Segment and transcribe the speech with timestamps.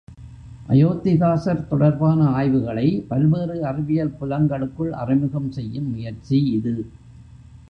[0.69, 6.75] அயோத்திதாசர் தொடர்பான ஆய்வுகளை பல்வேறு அறிவியல் புலங்களுக்குள் அறிமுகம் செய்யும் முயற்சி இது.